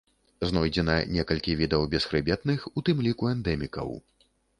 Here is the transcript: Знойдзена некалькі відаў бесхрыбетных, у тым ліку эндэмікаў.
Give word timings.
Знойдзена 0.51 0.93
некалькі 1.17 1.53
відаў 1.59 1.85
бесхрыбетных, 1.91 2.65
у 2.81 2.83
тым 2.89 3.05
ліку 3.09 3.29
эндэмікаў. 3.35 3.93